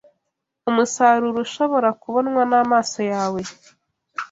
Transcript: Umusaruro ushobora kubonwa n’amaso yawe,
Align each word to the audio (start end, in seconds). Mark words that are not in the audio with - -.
Umusaruro 0.69 1.37
ushobora 1.45 1.89
kubonwa 2.01 2.41
n’amaso 2.49 2.99
yawe, 3.11 3.41